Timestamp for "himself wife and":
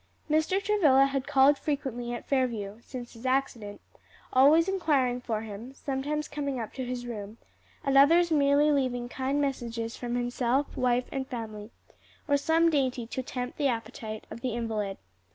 10.15-11.27